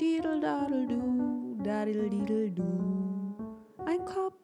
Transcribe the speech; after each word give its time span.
Didel-dadel-du, 0.00 1.58
dadel-didel-du. 1.64 2.62
Ein 3.84 4.04
Kopf. 4.04 4.34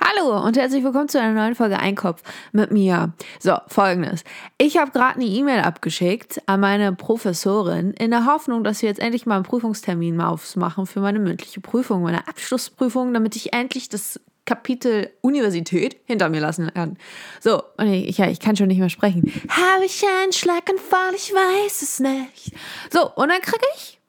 Hallo 0.00 0.42
und 0.42 0.56
herzlich 0.56 0.82
willkommen 0.82 1.10
zu 1.10 1.20
einer 1.20 1.34
neuen 1.34 1.54
Folge 1.54 1.78
Einkopf 1.78 2.22
mit 2.52 2.70
mir. 2.70 3.12
So, 3.38 3.54
folgendes. 3.66 4.24
Ich 4.56 4.78
habe 4.78 4.92
gerade 4.92 5.16
eine 5.16 5.26
E-Mail 5.26 5.60
abgeschickt 5.60 6.40
an 6.46 6.60
meine 6.60 6.94
Professorin 6.94 7.90
in 7.92 8.12
der 8.12 8.24
Hoffnung, 8.24 8.64
dass 8.64 8.80
wir 8.80 8.88
jetzt 8.88 8.98
endlich 8.98 9.26
mal 9.26 9.34
einen 9.36 9.44
Prüfungstermin 9.44 10.22
aufmachen 10.22 10.86
für 10.86 11.00
meine 11.00 11.18
mündliche 11.18 11.60
Prüfung, 11.60 12.02
meine 12.02 12.26
Abschlussprüfung, 12.26 13.12
damit 13.12 13.36
ich 13.36 13.52
endlich 13.52 13.90
das 13.90 14.18
Kapitel 14.46 15.10
Universität 15.20 15.98
hinter 16.06 16.30
mir 16.30 16.40
lassen 16.40 16.72
kann. 16.72 16.96
So, 17.40 17.62
und 17.76 17.88
ich, 17.88 18.16
ja, 18.16 18.30
ich 18.30 18.40
kann 18.40 18.56
schon 18.56 18.68
nicht 18.68 18.78
mehr 18.78 18.88
sprechen. 18.88 19.30
Habe 19.50 19.84
ich 19.84 20.02
einen 20.22 20.32
Schlaganfall? 20.32 21.14
Ich 21.14 21.30
weiß 21.30 21.82
es 21.82 22.00
nicht. 22.00 22.54
So, 22.90 23.12
und 23.14 23.28
dann 23.28 23.42
kriege 23.42 23.66
ich 23.76 24.00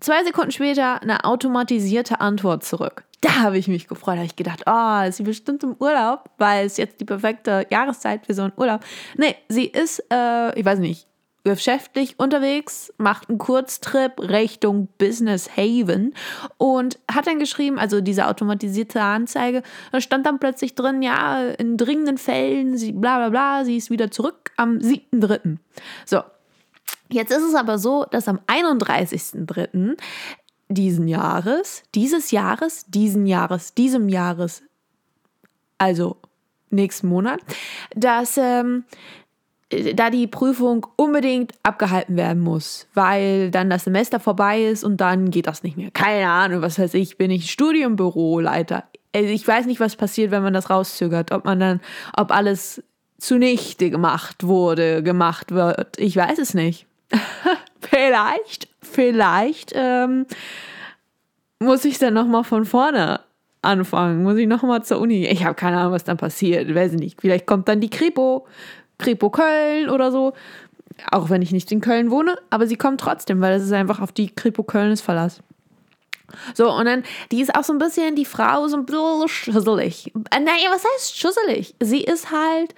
zwei 0.00 0.24
Sekunden 0.24 0.50
später 0.50 1.02
eine 1.02 1.24
automatisierte 1.24 2.20
Antwort 2.20 2.64
zurück. 2.64 3.04
Da 3.20 3.40
habe 3.40 3.58
ich 3.58 3.68
mich 3.68 3.88
gefreut. 3.88 4.16
Habe 4.16 4.26
ich 4.26 4.36
gedacht, 4.36 4.64
oh, 4.66 5.02
ist 5.06 5.16
sie 5.16 5.22
bestimmt 5.22 5.62
im 5.62 5.76
Urlaub, 5.78 6.30
weil 6.38 6.66
es 6.66 6.76
jetzt 6.76 7.00
die 7.00 7.04
perfekte 7.04 7.66
Jahreszeit 7.70 8.26
für 8.26 8.34
so 8.34 8.42
einen 8.42 8.52
Urlaub. 8.56 8.80
Nee, 9.16 9.34
sie 9.48 9.66
ist, 9.66 10.04
äh, 10.12 10.58
ich 10.58 10.64
weiß 10.64 10.78
nicht, 10.78 11.06
geschäftlich 11.54 12.18
unterwegs, 12.18 12.92
macht 12.98 13.28
einen 13.28 13.38
Kurztrip 13.38 14.20
Richtung 14.20 14.88
Business 14.98 15.56
Haven 15.56 16.12
und 16.58 16.98
hat 17.10 17.28
dann 17.28 17.38
geschrieben, 17.38 17.78
also 17.78 18.00
diese 18.00 18.26
automatisierte 18.26 19.00
Anzeige, 19.00 19.62
da 19.92 20.00
stand 20.00 20.26
dann 20.26 20.40
plötzlich 20.40 20.74
drin, 20.74 21.02
ja, 21.02 21.40
in 21.50 21.76
dringenden 21.76 22.18
Fällen, 22.18 22.76
sie, 22.76 22.92
bla 22.92 23.18
bla 23.18 23.28
bla, 23.28 23.64
sie 23.64 23.76
ist 23.76 23.90
wieder 23.90 24.10
zurück 24.10 24.50
am 24.56 24.78
7.3. 24.78 25.58
So, 26.04 26.22
jetzt 27.10 27.30
ist 27.30 27.42
es 27.42 27.54
aber 27.54 27.78
so, 27.78 28.04
dass 28.10 28.28
am 28.28 28.40
31.3. 28.46 29.96
diesen 30.68 31.08
Jahres, 31.08 31.82
dieses 31.94 32.30
Jahres, 32.30 32.84
diesen 32.88 33.26
Jahres, 33.26 33.74
diesem 33.74 34.08
Jahres, 34.08 34.62
also 35.78 36.16
nächsten 36.70 37.08
Monat, 37.08 37.40
dass 37.94 38.36
ähm, 38.36 38.84
da 39.94 40.10
die 40.10 40.26
Prüfung 40.26 40.86
unbedingt 40.96 41.52
abgehalten 41.62 42.16
werden 42.16 42.42
muss, 42.42 42.86
weil 42.94 43.50
dann 43.50 43.68
das 43.68 43.84
Semester 43.84 44.20
vorbei 44.20 44.62
ist 44.62 44.84
und 44.84 45.00
dann 45.00 45.30
geht 45.30 45.48
das 45.48 45.62
nicht 45.62 45.76
mehr. 45.76 45.90
Keine 45.90 46.28
Ahnung, 46.28 46.62
was 46.62 46.78
weiß 46.78 46.94
ich, 46.94 47.18
bin 47.18 47.30
ich 47.30 47.50
Studienbüroleiter. 47.50 48.84
Also 49.14 49.28
ich 49.28 49.46
weiß 49.46 49.66
nicht, 49.66 49.80
was 49.80 49.96
passiert, 49.96 50.30
wenn 50.30 50.42
man 50.42 50.52
das 50.52 50.70
rauszögert, 50.70 51.32
ob 51.32 51.44
man 51.44 51.58
dann, 51.58 51.80
ob 52.16 52.30
alles 52.30 52.82
zunichte 53.18 53.90
gemacht 53.90 54.44
wurde, 54.44 55.02
gemacht 55.02 55.52
wird. 55.52 55.98
Ich 55.98 56.16
weiß 56.16 56.38
es 56.38 56.54
nicht. 56.54 56.86
vielleicht, 57.80 58.68
vielleicht 58.82 59.72
ähm, 59.74 60.26
muss 61.58 61.84
ich 61.84 61.98
dann 61.98 62.14
nochmal 62.14 62.44
von 62.44 62.64
vorne 62.64 63.20
anfangen. 63.62 64.22
Muss 64.22 64.36
ich 64.36 64.46
nochmal 64.46 64.84
zur 64.84 65.00
Uni. 65.00 65.26
Ich 65.26 65.44
habe 65.44 65.54
keine 65.54 65.78
Ahnung, 65.78 65.92
was 65.92 66.04
dann 66.04 66.16
passiert. 66.16 66.72
Weiß 66.74 66.92
ich 66.94 67.00
nicht. 67.00 67.20
Vielleicht 67.20 67.46
kommt 67.46 67.68
dann 67.68 67.80
die 67.80 67.90
Kripo 67.90 68.46
Kripo 68.98 69.30
Köln 69.30 69.90
oder 69.90 70.10
so. 70.10 70.32
Auch 71.10 71.28
wenn 71.28 71.42
ich 71.42 71.52
nicht 71.52 71.70
in 71.72 71.80
Köln 71.80 72.10
wohne, 72.10 72.38
aber 72.48 72.66
sie 72.66 72.76
kommt 72.76 73.00
trotzdem, 73.00 73.42
weil 73.42 73.54
es 73.54 73.64
ist 73.64 73.72
einfach 73.72 74.00
auf 74.00 74.12
die 74.12 74.34
Kripo 74.34 74.62
Köln 74.62 74.92
ist 74.92 75.02
Verlass. 75.02 75.42
So, 76.54 76.72
und 76.72 76.86
dann, 76.86 77.04
die 77.30 77.40
ist 77.40 77.54
auch 77.54 77.64
so 77.64 77.72
ein 77.72 77.78
bisschen, 77.78 78.16
die 78.16 78.24
Frau, 78.24 78.66
so 78.66 78.76
ein 78.76 78.86
bisschen 78.86 79.28
schusselig. 79.28 80.12
Äh, 80.30 80.40
naja, 80.40 80.70
was 80.70 80.84
heißt 80.84 81.18
schusselig? 81.18 81.74
Sie 81.80 82.02
ist 82.02 82.30
halt, 82.30 82.74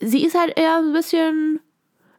sie 0.00 0.24
ist 0.24 0.36
halt 0.36 0.58
eher 0.58 0.78
ein 0.78 0.92
bisschen 0.92 1.60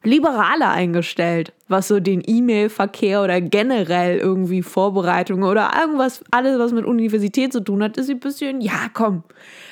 liberaler 0.03 0.72
eingestellt, 0.72 1.53
was 1.67 1.88
so 1.88 2.00
den 2.00 2.23
E-Mail-Verkehr 2.26 3.23
oder 3.23 3.42
generell 3.42 4.17
irgendwie 4.17 4.62
Vorbereitungen 4.62 5.50
oder 5.50 5.72
irgendwas, 5.80 6.23
alles, 6.31 6.59
was 6.59 6.72
mit 6.72 6.86
Universität 6.86 7.52
zu 7.52 7.62
tun 7.62 7.84
hat, 7.84 7.98
ist 7.98 8.09
ein 8.09 8.20
bisschen, 8.20 8.62
ja, 8.62 8.89
komm, 8.94 9.23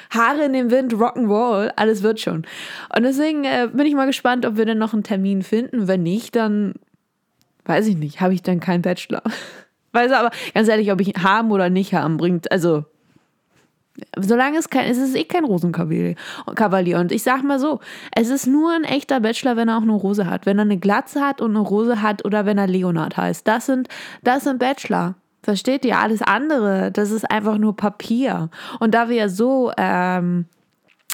Haare 0.09 0.45
in 0.45 0.53
den 0.53 0.71
Wind, 0.71 0.93
Rock'n'Roll, 0.93 1.71
alles 1.75 2.03
wird 2.03 2.19
schon. 2.19 2.45
Und 2.95 3.03
deswegen 3.03 3.43
äh, 3.43 3.69
bin 3.71 3.85
ich 3.85 3.95
mal 3.95 4.05
gespannt, 4.05 4.45
ob 4.45 4.57
wir 4.57 4.65
denn 4.65 4.77
noch 4.77 4.93
einen 4.93 5.03
Termin 5.03 5.41
finden. 5.41 5.87
Wenn 5.87 6.03
nicht, 6.03 6.35
dann 6.35 6.75
weiß 7.65 7.87
ich 7.87 7.97
nicht, 7.97 8.21
habe 8.21 8.33
ich 8.33 8.43
dann 8.43 8.59
keinen 8.59 8.81
Bachelor. 8.81 9.23
Weiß 9.91 10.11
aber, 10.11 10.29
ganz 10.53 10.67
ehrlich, 10.67 10.91
ob 10.91 10.99
ich 10.99 11.13
haben 11.23 11.51
oder 11.51 11.69
nicht 11.69 11.93
haben, 11.93 12.17
bringt, 12.17 12.51
also 12.51 12.83
Solange 14.19 14.57
es 14.57 14.69
kein, 14.69 14.89
es 14.89 14.97
ist 14.97 15.15
eh 15.15 15.23
kein 15.23 15.45
Rosenkavalier. 15.45 16.99
Und 16.99 17.11
ich 17.11 17.23
sag 17.23 17.43
mal 17.43 17.59
so, 17.59 17.79
es 18.15 18.29
ist 18.29 18.47
nur 18.47 18.73
ein 18.73 18.83
echter 18.83 19.19
Bachelor, 19.21 19.55
wenn 19.55 19.69
er 19.69 19.77
auch 19.77 19.83
eine 19.83 19.93
Rose 19.93 20.29
hat. 20.29 20.45
Wenn 20.45 20.59
er 20.59 20.63
eine 20.63 20.77
Glatze 20.77 21.21
hat 21.21 21.41
und 21.41 21.51
eine 21.51 21.59
Rose 21.59 22.01
hat 22.01 22.25
oder 22.25 22.45
wenn 22.45 22.57
er 22.57 22.67
Leonard 22.67 23.17
heißt. 23.17 23.47
Das 23.47 23.65
sind, 23.65 23.87
das 24.23 24.43
sind 24.43 24.59
Bachelor. 24.59 25.15
Versteht 25.43 25.85
ihr? 25.85 25.99
Alles 25.99 26.23
andere, 26.23 26.91
das 26.91 27.11
ist 27.11 27.29
einfach 27.29 27.57
nur 27.57 27.75
Papier. 27.75 28.49
Und 28.79 28.95
da 28.95 29.09
wir 29.09 29.15
ja 29.15 29.29
so, 29.29 29.71
ähm, 29.77 30.45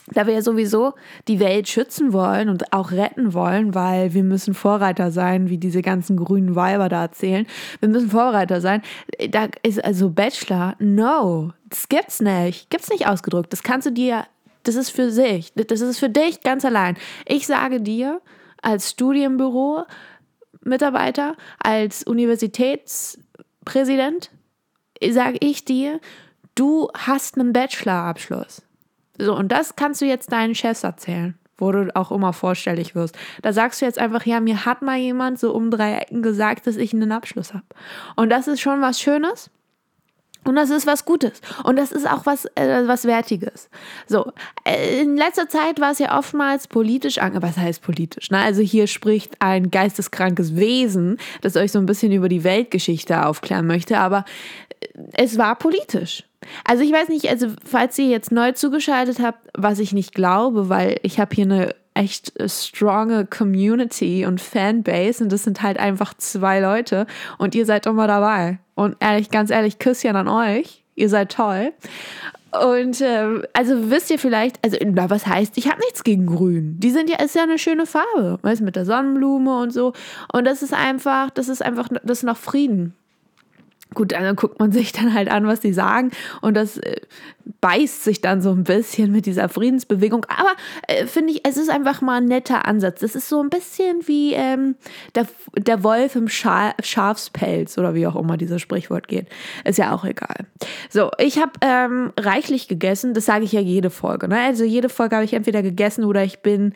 da 0.07 0.27
wir 0.27 0.33
ja 0.33 0.41
sowieso 0.41 0.93
die 1.27 1.39
Welt 1.39 1.67
schützen 1.67 2.13
wollen 2.13 2.49
und 2.49 2.73
auch 2.73 2.91
retten 2.91 3.33
wollen, 3.33 3.75
weil 3.75 4.13
wir 4.13 4.23
müssen 4.23 4.53
Vorreiter 4.53 5.11
sein, 5.11 5.49
wie 5.49 5.57
diese 5.57 5.81
ganzen 5.81 6.17
grünen 6.17 6.55
Weiber 6.55 6.89
da 6.89 7.03
erzählen. 7.03 7.45
Wir 7.79 7.89
müssen 7.89 8.09
Vorreiter 8.09 8.61
sein. 8.61 8.81
Da 9.29 9.47
ist 9.63 9.83
also 9.83 10.09
Bachelor, 10.09 10.75
no, 10.79 11.53
das 11.69 11.87
gibt's 11.89 12.21
nicht. 12.21 12.69
Gibt's 12.69 12.89
nicht 12.89 13.07
ausgedrückt. 13.07 13.53
Das 13.53 13.63
kannst 13.63 13.87
du 13.87 13.91
dir, 13.91 14.25
das 14.63 14.75
ist 14.75 14.89
für 14.89 15.11
sich. 15.11 15.53
Das 15.53 15.81
ist 15.81 15.99
für 15.99 16.09
dich 16.09 16.41
ganz 16.41 16.65
allein. 16.65 16.97
Ich 17.25 17.47
sage 17.47 17.81
dir 17.81 18.21
als 18.61 18.91
Studienbüro 18.91 19.85
Mitarbeiter, 20.63 21.35
als 21.59 22.03
Universitäts 22.03 23.17
Präsident, 23.65 24.31
sage 25.09 25.37
ich 25.39 25.65
dir, 25.65 25.99
du 26.55 26.89
hast 26.93 27.37
einen 27.37 27.53
Bachelorabschluss. 27.53 28.63
So, 29.21 29.35
und 29.35 29.51
das 29.51 29.75
kannst 29.75 30.01
du 30.01 30.05
jetzt 30.05 30.31
deinen 30.31 30.55
Chefs 30.55 30.83
erzählen, 30.83 31.37
wo 31.57 31.71
du 31.71 31.95
auch 31.95 32.11
immer 32.11 32.33
vorstellig 32.33 32.95
wirst. 32.95 33.17
Da 33.41 33.53
sagst 33.53 33.81
du 33.81 33.85
jetzt 33.85 33.99
einfach, 33.99 34.25
ja, 34.25 34.39
mir 34.39 34.65
hat 34.65 34.81
mal 34.81 34.97
jemand 34.97 35.39
so 35.39 35.53
um 35.53 35.69
drei 35.69 35.93
Ecken 35.99 36.21
gesagt, 36.21 36.67
dass 36.67 36.75
ich 36.77 36.93
einen 36.93 37.11
Abschluss 37.11 37.53
habe. 37.53 37.65
Und 38.15 38.29
das 38.29 38.47
ist 38.47 38.61
schon 38.61 38.81
was 38.81 38.99
Schönes. 38.99 39.51
Und 40.43 40.55
das 40.55 40.71
ist 40.71 40.87
was 40.87 41.05
Gutes. 41.05 41.39
Und 41.63 41.75
das 41.75 41.91
ist 41.91 42.09
auch 42.09 42.25
was, 42.25 42.45
äh, 42.55 42.87
was 42.87 43.05
Wertiges. 43.05 43.69
So, 44.07 44.31
äh, 44.63 45.01
in 45.01 45.15
letzter 45.15 45.47
Zeit 45.47 45.79
war 45.79 45.91
es 45.91 45.99
ja 45.99 46.17
oftmals 46.17 46.67
politisch 46.67 47.19
ange... 47.19 47.41
Was 47.41 47.57
heißt 47.57 47.81
politisch? 47.83 48.31
Ne? 48.31 48.39
Also 48.39 48.61
hier 48.61 48.87
spricht 48.87 49.35
ein 49.39 49.69
geisteskrankes 49.69 50.55
Wesen, 50.55 51.17
das 51.41 51.55
euch 51.55 51.71
so 51.71 51.79
ein 51.79 51.85
bisschen 51.85 52.11
über 52.11 52.27
die 52.27 52.43
Weltgeschichte 52.43 53.25
aufklären 53.25 53.67
möchte. 53.67 53.99
Aber 53.99 54.25
äh, 54.79 54.87
es 55.13 55.37
war 55.37 55.55
politisch. 55.55 56.23
Also 56.63 56.83
ich 56.83 56.91
weiß 56.91 57.09
nicht, 57.09 57.29
also 57.29 57.47
falls 57.63 57.97
ihr 57.99 58.07
jetzt 58.07 58.31
neu 58.31 58.51
zugeschaltet 58.53 59.19
habt, 59.19 59.47
was 59.53 59.77
ich 59.77 59.93
nicht 59.93 60.15
glaube, 60.15 60.69
weil 60.69 60.99
ich 61.03 61.19
habe 61.19 61.35
hier 61.35 61.45
eine 61.45 61.75
echt 61.93 62.33
stronge 62.47 63.25
Community 63.25 64.25
und 64.25 64.39
Fanbase 64.39 65.23
und 65.23 65.31
das 65.31 65.43
sind 65.43 65.61
halt 65.61 65.77
einfach 65.77 66.13
zwei 66.15 66.59
Leute 66.59 67.05
und 67.37 67.55
ihr 67.55 67.65
seid 67.65 67.85
immer 67.85 68.07
dabei. 68.07 68.59
Und 68.75 68.95
ehrlich, 68.99 69.29
ganz 69.29 69.51
ehrlich, 69.51 69.79
Küsschen 69.79 70.15
an 70.15 70.27
euch. 70.27 70.83
Ihr 70.95 71.09
seid 71.09 71.31
toll. 71.31 71.73
Und 72.51 72.99
äh, 72.99 73.41
also 73.53 73.89
wisst 73.89 74.09
ihr 74.09 74.19
vielleicht, 74.19 74.59
also 74.63 74.77
na, 74.85 75.09
was 75.09 75.25
heißt, 75.25 75.57
ich 75.57 75.69
habe 75.69 75.79
nichts 75.79 76.03
gegen 76.03 76.25
Grün. 76.25 76.79
Die 76.79 76.91
sind 76.91 77.09
ja, 77.09 77.17
ist 77.17 77.35
ja 77.35 77.43
eine 77.43 77.57
schöne 77.57 77.85
Farbe, 77.85 78.39
weißt 78.41 78.61
mit 78.61 78.75
der 78.75 78.85
Sonnenblume 78.85 79.59
und 79.59 79.71
so. 79.71 79.93
Und 80.33 80.45
das 80.45 80.61
ist 80.61 80.73
einfach, 80.73 81.29
das 81.29 81.47
ist 81.47 81.61
einfach, 81.61 81.87
das 82.03 82.19
ist 82.19 82.23
noch 82.23 82.37
Frieden. 82.37 82.93
Gut, 83.93 84.13
dann 84.13 84.35
guckt 84.35 84.59
man 84.59 84.71
sich 84.71 84.91
dann 84.91 85.13
halt 85.13 85.29
an, 85.29 85.47
was 85.47 85.59
die 85.59 85.73
sagen 85.73 86.11
und 86.41 86.55
das 86.55 86.77
äh, 86.77 87.01
beißt 87.59 88.03
sich 88.03 88.21
dann 88.21 88.41
so 88.41 88.51
ein 88.51 88.63
bisschen 88.63 89.11
mit 89.11 89.25
dieser 89.25 89.49
Friedensbewegung. 89.49 90.25
Aber 90.29 90.51
äh, 90.87 91.05
finde 91.07 91.33
ich, 91.33 91.45
es 91.45 91.57
ist 91.57 91.69
einfach 91.69 92.01
mal 92.01 92.17
ein 92.17 92.25
netter 92.25 92.65
Ansatz. 92.65 93.01
Das 93.01 93.15
ist 93.15 93.27
so 93.27 93.41
ein 93.41 93.49
bisschen 93.49 94.07
wie 94.07 94.33
ähm, 94.33 94.75
der, 95.15 95.27
der 95.57 95.83
Wolf 95.83 96.15
im 96.15 96.27
Scha 96.29 96.73
Schafspelz 96.81 97.77
oder 97.77 97.93
wie 97.93 98.07
auch 98.07 98.15
immer 98.15 98.37
dieses 98.37 98.61
Sprichwort 98.61 99.07
geht. 99.07 99.27
Ist 99.65 99.77
ja 99.77 99.93
auch 99.93 100.05
egal. 100.05 100.45
So, 100.89 101.11
ich 101.17 101.39
habe 101.39 101.51
ähm, 101.61 102.13
reichlich 102.17 102.67
gegessen. 102.67 103.13
Das 103.13 103.25
sage 103.25 103.43
ich 103.43 103.51
ja 103.51 103.61
jede 103.61 103.89
Folge. 103.89 104.27
Ne? 104.27 104.39
Also 104.39 104.63
jede 104.63 104.89
Folge 104.89 105.15
habe 105.15 105.25
ich 105.25 105.33
entweder 105.33 105.61
gegessen 105.61 106.05
oder 106.05 106.23
ich 106.23 106.39
bin 106.39 106.73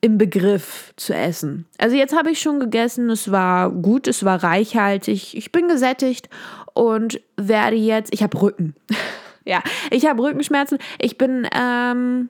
im 0.00 0.18
Begriff 0.18 0.92
zu 0.96 1.14
essen. 1.14 1.66
Also 1.78 1.96
jetzt 1.96 2.16
habe 2.16 2.30
ich 2.30 2.40
schon 2.40 2.60
gegessen, 2.60 3.10
es 3.10 3.30
war 3.30 3.70
gut, 3.70 4.06
es 4.06 4.24
war 4.24 4.42
reichhaltig, 4.42 5.36
ich 5.36 5.52
bin 5.52 5.68
gesättigt 5.68 6.28
und 6.74 7.20
werde 7.36 7.76
jetzt, 7.76 8.12
ich 8.12 8.22
habe 8.22 8.40
Rücken. 8.40 8.74
ja, 9.44 9.62
ich 9.90 10.06
habe 10.06 10.22
Rückenschmerzen, 10.22 10.78
ich 10.98 11.18
bin, 11.18 11.48
ähm, 11.54 12.28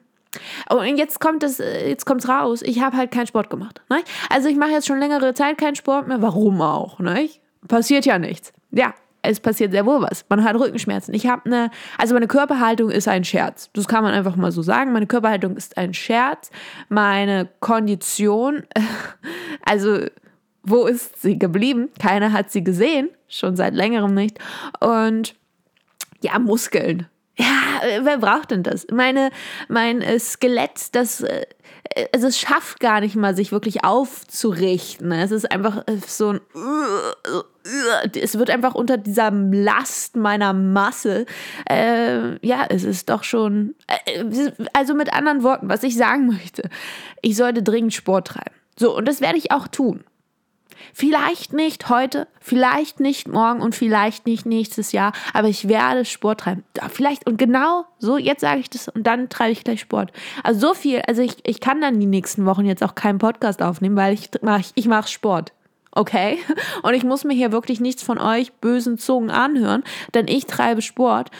Oh, 0.69 0.75
und 0.75 0.97
jetzt 0.97 1.19
kommt 1.19 1.41
es, 1.41 1.57
jetzt 1.57 2.05
kommt's 2.05 2.27
raus. 2.27 2.61
Ich 2.61 2.81
habe 2.81 2.97
halt 2.97 3.11
keinen 3.11 3.27
Sport 3.27 3.49
gemacht. 3.49 3.81
Ne? 3.89 4.03
Also 4.29 4.49
ich 4.49 4.55
mache 4.55 4.71
jetzt 4.71 4.85
schon 4.85 4.99
längere 4.99 5.33
Zeit 5.33 5.57
keinen 5.57 5.75
Sport 5.75 6.07
mehr. 6.07 6.21
Warum 6.21 6.61
auch? 6.61 6.99
Ne? 6.99 7.29
Passiert 7.67 8.05
ja 8.05 8.19
nichts. 8.19 8.53
Ja, 8.71 8.93
es 9.21 9.39
passiert 9.39 9.71
sehr 9.71 9.85
wohl 9.85 10.01
was. 10.01 10.25
Man 10.29 10.43
hat 10.43 10.55
Rückenschmerzen. 10.55 11.13
Ich 11.13 11.27
habe 11.27 11.45
eine, 11.45 11.71
also 11.97 12.13
meine 12.13 12.27
Körperhaltung 12.27 12.89
ist 12.91 13.07
ein 13.07 13.23
Scherz. 13.23 13.69
Das 13.73 13.87
kann 13.87 14.03
man 14.03 14.13
einfach 14.13 14.35
mal 14.35 14.51
so 14.51 14.61
sagen. 14.61 14.93
Meine 14.93 15.07
Körperhaltung 15.07 15.57
ist 15.57 15.77
ein 15.77 15.93
Scherz. 15.93 16.49
Meine 16.89 17.49
Kondition, 17.59 18.63
also 19.65 19.99
Wo 20.69 20.85
ist 20.85 21.21
sie 21.21 21.39
geblieben? 21.39 21.89
Keiner 21.97 22.33
hat 22.33 22.51
sie 22.51 22.61
gesehen, 22.61 23.09
schon 23.29 23.55
seit 23.55 23.73
längerem 23.73 24.13
nicht. 24.13 24.37
Und 24.81 25.33
ja, 26.21 26.37
Muskeln. 26.39 27.07
Ja, 27.83 28.05
wer 28.05 28.17
braucht 28.17 28.51
denn 28.51 28.63
das? 28.63 28.87
Meine, 28.91 29.31
mein 29.67 30.01
äh, 30.01 30.19
Skelett, 30.19 30.95
das, 30.95 31.21
äh, 31.21 31.45
also 32.13 32.27
es 32.27 32.39
schafft 32.39 32.79
gar 32.79 32.99
nicht 33.01 33.15
mal, 33.15 33.35
sich 33.35 33.51
wirklich 33.51 33.83
aufzurichten. 33.83 35.11
Es 35.11 35.31
ist 35.31 35.51
einfach 35.51 35.87
äh, 35.87 35.97
so 36.05 36.33
ein, 36.33 36.41
es 38.15 38.37
wird 38.37 38.49
einfach 38.49 38.75
unter 38.75 38.97
dieser 38.97 39.31
Last 39.31 40.15
meiner 40.15 40.53
Masse, 40.53 41.25
äh, 41.69 42.45
ja, 42.45 42.65
es 42.69 42.83
ist 42.83 43.09
doch 43.09 43.23
schon, 43.23 43.75
äh, 43.87 44.23
also 44.73 44.93
mit 44.93 45.13
anderen 45.13 45.43
Worten, 45.43 45.69
was 45.69 45.83
ich 45.83 45.95
sagen 45.95 46.27
möchte, 46.33 46.69
ich 47.21 47.35
sollte 47.35 47.63
dringend 47.63 47.93
Sport 47.93 48.27
treiben. 48.27 48.55
So, 48.79 48.95
und 48.95 49.07
das 49.07 49.21
werde 49.21 49.37
ich 49.37 49.51
auch 49.51 49.67
tun. 49.67 50.03
Vielleicht 50.93 51.53
nicht 51.53 51.89
heute, 51.89 52.27
vielleicht 52.39 52.99
nicht 52.99 53.27
morgen 53.27 53.61
und 53.61 53.75
vielleicht 53.75 54.25
nicht 54.25 54.45
nächstes 54.45 54.91
Jahr, 54.91 55.11
aber 55.33 55.47
ich 55.47 55.67
werde 55.67 56.05
Sport 56.05 56.41
treiben. 56.41 56.63
Vielleicht 56.89 57.27
und 57.27 57.37
genau 57.37 57.85
so, 57.99 58.17
jetzt 58.17 58.41
sage 58.41 58.59
ich 58.59 58.69
das 58.69 58.87
und 58.87 59.05
dann 59.05 59.29
treibe 59.29 59.51
ich 59.51 59.63
gleich 59.63 59.81
Sport. 59.81 60.11
Also 60.43 60.69
so 60.69 60.73
viel, 60.73 61.01
also 61.07 61.21
ich, 61.21 61.37
ich 61.43 61.59
kann 61.59 61.81
dann 61.81 61.99
die 61.99 62.05
nächsten 62.05 62.45
Wochen 62.45 62.65
jetzt 62.65 62.83
auch 62.83 62.95
keinen 62.95 63.19
Podcast 63.19 63.61
aufnehmen, 63.61 63.95
weil 63.95 64.13
ich 64.13 64.29
mache 64.41 64.71
ich 64.75 64.87
mach 64.87 65.07
Sport. 65.07 65.53
Okay? 65.91 66.37
Und 66.83 66.93
ich 66.93 67.03
muss 67.03 67.23
mir 67.23 67.33
hier 67.33 67.51
wirklich 67.51 67.79
nichts 67.79 68.03
von 68.03 68.19
euch 68.19 68.53
bösen 68.53 68.99
Zungen 68.99 69.31
anhören, 69.31 69.83
denn 70.13 70.27
ich 70.27 70.45
treibe 70.45 70.83
Sport 70.83 71.31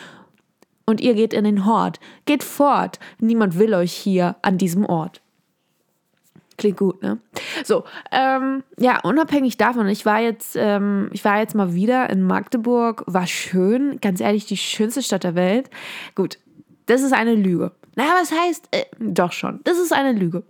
und 0.88 1.01
ihr 1.01 1.13
geht 1.13 1.33
in 1.33 1.44
den 1.44 1.65
Hort. 1.65 2.00
Geht 2.25 2.44
fort. 2.44 2.97
Niemand 3.19 3.59
will 3.59 3.74
euch 3.74 3.91
hier 3.91 4.38
an 4.41 4.57
diesem 4.57 4.85
Ort. 4.85 5.21
Klingt 6.57 6.77
gut, 6.77 7.04
ne? 7.04 7.19
So, 7.63 7.83
ähm, 8.12 8.63
ja, 8.80 9.00
unabhängig 9.04 9.57
davon, 9.57 9.88
ich 9.88 10.06
war 10.06 10.21
jetzt, 10.21 10.56
ähm, 10.56 11.09
ich 11.13 11.24
war 11.24 11.39
jetzt 11.39 11.54
mal 11.54 11.75
wieder 11.75 12.09
in 12.09 12.24
Magdeburg, 12.24 13.04
war 13.06 13.27
schön, 13.27 14.00
ganz 14.01 14.21
ehrlich, 14.21 14.48
die 14.48 14.57
schönste 14.57 15.04
Stadt 15.04 15.24
der 15.24 15.36
Welt. 15.36 15.69
Gut, 16.15 16.39
das 16.88 17.04
ist 17.04 17.13
eine 17.13 17.36
Lüge. 17.36 17.74
Naja, 17.95 18.12
was 18.19 18.31
heißt, 18.31 18.69
äh, 18.71 18.86
doch 19.00 19.31
schon, 19.31 19.59
das 19.65 19.77
ist 19.77 19.94
eine 19.94 20.13
Lüge. 20.13 20.44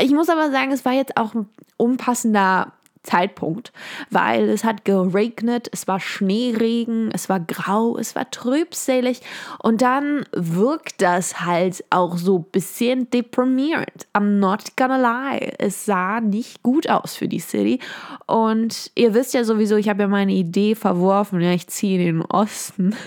Ich 0.00 0.12
muss 0.12 0.28
aber 0.28 0.50
sagen, 0.50 0.70
es 0.70 0.84
war 0.84 0.92
jetzt 0.92 1.16
auch 1.16 1.34
ein 1.34 1.48
unpassender 1.78 2.72
Zeitpunkt, 3.04 3.72
weil 4.10 4.48
es 4.48 4.64
hat 4.64 4.84
geregnet, 4.84 5.68
es 5.72 5.86
war 5.86 6.00
Schneeregen, 6.00 7.10
es 7.12 7.28
war 7.28 7.38
grau, 7.38 7.96
es 7.96 8.16
war 8.16 8.30
trübselig 8.30 9.20
und 9.62 9.82
dann 9.82 10.24
wirkt 10.32 11.00
das 11.02 11.40
halt 11.42 11.84
auch 11.90 12.16
so 12.16 12.38
ein 12.38 12.50
bisschen 12.50 13.08
deprimierend. 13.10 14.08
I'm 14.14 14.38
not 14.38 14.76
gonna 14.76 14.96
lie, 14.96 15.52
es 15.58 15.84
sah 15.84 16.20
nicht 16.20 16.62
gut 16.62 16.88
aus 16.88 17.14
für 17.14 17.28
die 17.28 17.40
City 17.40 17.78
und 18.26 18.90
ihr 18.94 19.14
wisst 19.14 19.34
ja 19.34 19.44
sowieso, 19.44 19.76
ich 19.76 19.88
habe 19.88 20.02
ja 20.02 20.08
meine 20.08 20.32
Idee 20.32 20.74
verworfen, 20.74 21.40
ja, 21.40 21.52
ich 21.52 21.68
ziehe 21.68 21.98
in 21.98 22.04
den 22.04 22.22
Osten. 22.22 22.96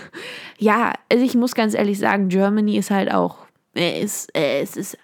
Ja, 0.60 0.92
also 1.08 1.24
ich 1.24 1.36
muss 1.36 1.54
ganz 1.54 1.74
ehrlich 1.74 2.00
sagen, 2.00 2.28
Germany 2.28 2.78
ist 2.78 2.90
halt 2.90 3.12
auch, 3.12 3.36
es, 3.74 4.26
es, 4.32 4.76
ist, 4.76 4.98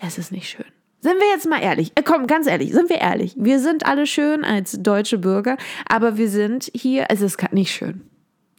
es 0.00 0.18
ist 0.18 0.30
nicht 0.30 0.48
schön. 0.48 0.79
Sind 1.00 1.18
wir 1.18 1.28
jetzt 1.28 1.48
mal 1.48 1.62
ehrlich? 1.62 1.92
Äh, 1.94 2.02
komm, 2.02 2.26
ganz 2.26 2.46
ehrlich, 2.46 2.72
sind 2.72 2.90
wir 2.90 2.98
ehrlich? 2.98 3.34
Wir 3.36 3.58
sind 3.58 3.86
alle 3.86 4.06
schön 4.06 4.44
als 4.44 4.82
deutsche 4.82 5.18
Bürger, 5.18 5.56
aber 5.88 6.18
wir 6.18 6.28
sind 6.28 6.70
hier, 6.74 7.06
es 7.08 7.22
ist 7.22 7.52
nicht 7.52 7.72
schön. 7.72 8.02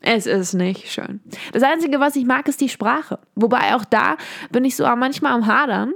Es 0.02 0.26
ist 0.26 0.54
nicht 0.54 0.92
schön. 0.92 1.22
Das 1.54 1.62
Einzige, 1.62 2.00
was 2.00 2.16
ich 2.16 2.26
mag, 2.26 2.48
ist 2.48 2.60
die 2.60 2.70
Sprache. 2.70 3.20
Wobei 3.36 3.76
auch 3.76 3.86
da 3.86 4.18
bin 4.50 4.66
ich 4.66 4.76
so 4.76 4.84
manchmal 4.96 5.34
am 5.34 5.46
Hadern. 5.46 5.94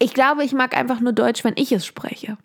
Ich 0.00 0.14
glaube, 0.14 0.44
ich 0.44 0.52
mag 0.52 0.76
einfach 0.76 1.00
nur 1.00 1.12
Deutsch, 1.12 1.44
wenn 1.44 1.54
ich 1.56 1.70
es 1.70 1.86
spreche. 1.86 2.36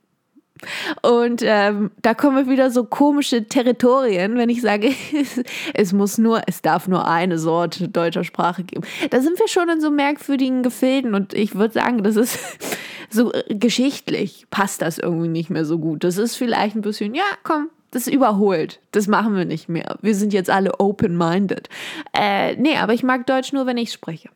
Und 1.02 1.42
ähm, 1.44 1.92
da 2.02 2.14
kommen 2.14 2.50
wieder 2.50 2.72
so 2.72 2.86
komische 2.86 3.48
Territorien, 3.48 4.38
wenn 4.38 4.50
ich 4.50 4.62
sage, 4.62 4.92
es 5.74 5.94
muss 5.94 6.18
nur, 6.18 6.42
es 6.48 6.62
darf 6.62 6.88
nur 6.88 7.08
eine 7.08 7.38
Sorte 7.38 7.90
deutscher 7.90 8.24
Sprache 8.24 8.64
geben. 8.64 8.86
Da 9.10 9.22
sind 9.22 9.40
wir 9.40 9.48
schon 9.48 9.70
in 9.70 9.82
so 9.82 9.92
merkwürdigen 9.92 10.64
Gefilden 10.64 11.16
und 11.16 11.34
ich 11.34 11.56
würde 11.56 11.74
sagen, 11.74 12.04
das 12.04 12.16
ist 12.16 12.40
so 13.10 13.32
geschichtlich 13.50 14.48
passt 14.50 14.82
das 14.82 14.98
irgendwie 14.98 15.28
nicht 15.28 15.50
mehr 15.50 15.66
so 15.66 15.80
gut. 15.80 16.04
Das 16.04 16.18
ist 16.18 16.36
vielleicht 16.36 16.76
ein 16.76 16.82
bisschen, 16.82 17.14
ja, 17.14 17.26
komm, 17.44 17.70
das 17.92 18.08
ist 18.08 18.14
überholt. 18.14 18.80
Das 18.92 19.08
machen 19.08 19.36
wir 19.36 19.46
nicht 19.46 19.70
mehr. 19.70 19.98
Wir 20.02 20.16
sind 20.16 20.34
jetzt 20.34 20.50
alle 20.50 20.80
open-minded. 20.80 21.70
Äh, 22.14 22.56
nee, 22.56 22.78
aber 22.78 22.94
ich 22.94 23.04
mag 23.04 23.28
Deutsch 23.28 23.54
nur, 23.54 23.66
wenn 23.66 23.78
ich 23.78 23.92
spreche. 23.92 24.30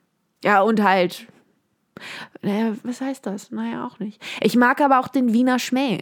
Ja, 0.43 0.61
und 0.61 0.83
halt 0.83 1.27
naja, 2.41 2.73
was 2.83 3.01
heißt 3.01 3.25
das? 3.25 3.51
Naja, 3.51 3.85
auch 3.85 3.99
nicht. 3.99 4.21
Ich 4.41 4.55
mag 4.55 4.81
aber 4.81 4.99
auch 4.99 5.07
den 5.07 5.33
Wiener 5.33 5.59
Schmäh. 5.59 5.99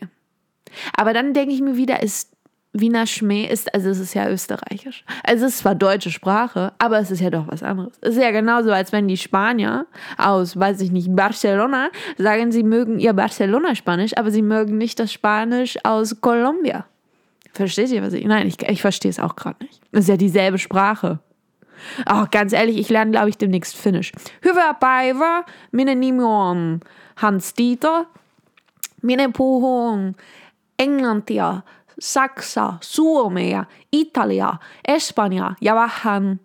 Aber 0.95 1.13
dann 1.13 1.33
denke 1.33 1.53
ich 1.53 1.61
mir 1.61 1.77
wieder, 1.77 2.01
ist 2.01 2.35
Wiener 2.77 3.07
Schmäh 3.07 3.45
ist, 3.45 3.73
also 3.73 3.89
es 3.89 3.99
ist 3.99 4.13
ja 4.13 4.29
österreichisch. 4.29 5.05
Also 5.23 5.45
es 5.45 5.53
ist 5.53 5.59
zwar 5.59 5.75
deutsche 5.75 6.11
Sprache, 6.11 6.73
aber 6.77 6.99
es 6.99 7.09
ist 7.09 7.21
ja 7.21 7.29
doch 7.29 7.47
was 7.47 7.63
anderes. 7.63 7.93
Es 8.01 8.15
ist 8.15 8.21
ja 8.21 8.31
genauso, 8.31 8.71
als 8.71 8.91
wenn 8.91 9.07
die 9.07 9.17
Spanier 9.17 9.87
aus, 10.17 10.59
weiß 10.59 10.81
ich 10.81 10.91
nicht, 10.91 11.15
Barcelona 11.15 11.89
sagen, 12.17 12.51
sie 12.51 12.63
mögen 12.63 12.99
ihr 12.99 13.13
Barcelona-Spanisch, 13.13 14.17
aber 14.17 14.29
sie 14.29 14.41
mögen 14.41 14.77
nicht 14.77 14.99
das 14.99 15.13
Spanisch 15.13 15.77
aus 15.83 16.19
Colombia. 16.19 16.85
Versteht 17.53 17.91
ihr, 17.91 18.03
was 18.03 18.11
ich? 18.11 18.25
Nein, 18.25 18.47
ich, 18.47 18.61
ich 18.61 18.81
verstehe 18.81 19.09
es 19.09 19.19
auch 19.19 19.37
gerade 19.37 19.63
nicht. 19.63 19.81
Es 19.93 20.01
ist 20.01 20.09
ja 20.09 20.17
dieselbe 20.17 20.57
Sprache. 20.57 21.19
Oh, 22.09 22.25
ganz 22.31 22.53
ehrlich, 22.53 22.77
ich 22.77 22.89
lerne, 22.89 23.11
glaube 23.11 23.29
ich, 23.29 23.37
demnächst 23.37 23.77
Finnisch. 23.77 24.11
Hyvä 24.45 24.73
päivä, 24.73 25.43
minä 25.71 25.95
nimi 25.95 26.23
on 26.23 26.79
Hans 27.15 27.53
Dieter. 27.57 28.05
Minä 29.01 29.29
puhun 29.37 30.15
englantia, 30.79 31.61
saksa, 31.99 32.73
suomea, 32.81 33.65
italia, 33.91 34.53
espanja 34.87 35.51
ja 35.61 35.75
vähän 35.75 36.39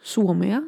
suomea. 0.00 0.62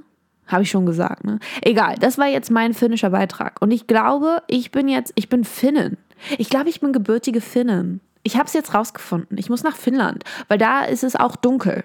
Habe 0.47 0.63
ich 0.63 0.71
schon 0.71 0.87
gesagt, 0.87 1.25
ne? 1.25 1.39
Egal, 1.63 1.95
das 2.01 2.19
war 2.19 2.27
jetzt 2.27 2.51
mein 2.51 2.75
finnischer 2.75 3.11
Beitrag. 3.11 3.63
Und 3.63 3.71
ich 3.71 3.87
glaube, 3.87 4.43
ich 4.49 4.73
bin 4.73 4.89
jetzt, 4.89 5.13
ich 5.15 5.29
bin 5.29 5.45
Finnen. 5.45 5.97
Ich 6.39 6.51
glaube, 6.51 6.69
ich 6.69 6.81
bin 6.81 6.93
gebürtige 6.93 7.41
Finnen. 7.41 8.01
Ich 8.25 8.37
habe 8.37 8.47
es 8.47 8.53
jetzt 8.53 8.75
rausgefunden. 8.75 9.39
Ich 9.39 9.49
muss 9.49 9.63
nach 9.63 9.77
Finnland, 9.77 10.25
weil 10.49 10.59
da 10.59 10.83
ist 10.83 11.05
es 11.05 11.15
auch 11.15 11.37
dunkel. 11.37 11.85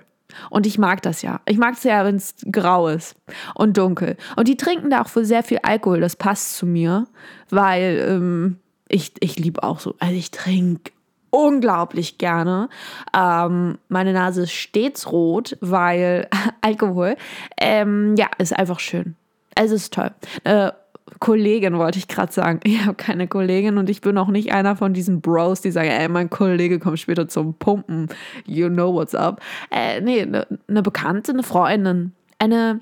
Und 0.50 0.66
ich 0.66 0.78
mag 0.78 1.02
das 1.02 1.22
ja. 1.22 1.42
Ich 1.46 1.58
mag 1.58 1.76
es 1.76 1.84
ja, 1.84 2.04
wenn 2.06 2.16
es 2.16 2.36
grau 2.52 2.88
ist 2.88 3.16
und 3.54 3.78
dunkel. 3.78 4.18
Und 4.36 4.48
die 4.48 4.58
trinken 4.58 4.90
da 4.90 5.02
auch 5.02 5.16
wohl 5.16 5.26
sehr 5.26 5.44
viel 5.44 5.60
Alkohol. 5.64 6.02
Das 6.02 6.16
passt 6.16 6.56
zu 6.58 6.66
mir, 6.66 7.08
weil 7.50 8.06
ähm, 8.08 8.58
ich, 8.88 9.14
ich 9.20 9.38
liebe 9.38 9.64
auch 9.64 9.80
so. 9.80 9.96
Also 10.00 10.16
ich 10.16 10.32
trinke 10.32 10.92
unglaublich 11.30 12.18
gerne. 12.18 12.70
Ähm, 13.16 13.78
meine 13.90 14.14
Nase 14.14 14.44
ist 14.44 14.54
stets 14.54 15.12
rot, 15.12 15.58
weil 15.62 16.30
Alkohol. 16.62 17.18
Ähm, 17.60 18.16
ja, 18.18 18.28
ist 18.38 18.58
einfach 18.58 18.80
schön. 18.80 19.16
Es 19.56 19.72
ist 19.72 19.94
toll. 19.94 20.12
Äh, 20.44 20.72
Kollegin 21.20 21.78
wollte 21.78 22.00
ich 22.00 22.08
gerade 22.08 22.32
sagen. 22.32 22.60
Ich 22.64 22.84
habe 22.84 22.96
keine 22.96 23.28
Kollegin 23.28 23.78
und 23.78 23.90
ich 23.90 24.02
bin 24.02 24.18
auch 24.18 24.28
nicht 24.28 24.52
einer 24.52 24.76
von 24.76 24.94
diesen 24.94 25.22
Bros, 25.22 25.62
die 25.62 25.72
sagen, 25.72 25.90
ey, 25.90 26.10
mein 26.10 26.30
Kollege 26.30 26.80
kommt 26.80 27.00
später 27.00 27.28
zum 27.28 27.54
Pumpen. 27.54 28.10
You 28.46 28.70
know 28.70 28.94
what's 28.94 29.14
up. 29.14 29.42
Äh, 29.72 30.02
nee, 30.02 30.22
eine 30.22 30.48
ne 30.68 30.82
Bekannte, 30.82 31.32
eine 31.32 31.44
Freundin, 31.44 32.14
eine, 32.40 32.82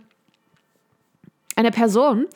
eine 1.56 1.72
Person, 1.72 2.28